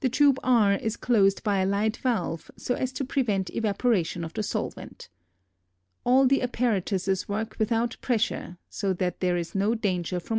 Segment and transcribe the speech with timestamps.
[0.00, 4.32] The tube R is closed by a light valve so as to prevent evaporation of
[4.32, 5.10] the solvent.
[6.02, 10.38] All the apparatuses work without pressure so that there is no danger from